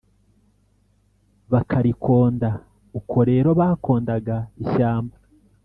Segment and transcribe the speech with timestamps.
[1.51, 5.15] bakarikonda.uko rero bakondaga ishyamba